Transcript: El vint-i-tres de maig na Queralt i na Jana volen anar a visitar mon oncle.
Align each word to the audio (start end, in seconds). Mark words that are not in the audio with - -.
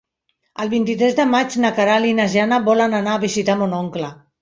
El 0.63 0.71
vint-i-tres 0.71 1.17
de 1.19 1.27
maig 1.35 1.59
na 1.65 1.73
Queralt 1.81 2.11
i 2.15 2.17
na 2.23 2.27
Jana 2.39 2.63
volen 2.73 3.01
anar 3.05 3.17
a 3.19 3.25
visitar 3.29 3.63
mon 3.65 3.81
oncle. 3.87 4.15